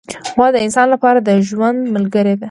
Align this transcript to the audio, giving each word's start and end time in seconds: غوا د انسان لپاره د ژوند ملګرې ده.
غوا 0.35 0.47
د 0.53 0.57
انسان 0.65 0.87
لپاره 0.93 1.19
د 1.27 1.29
ژوند 1.47 1.79
ملګرې 1.95 2.33
ده. 2.35 2.39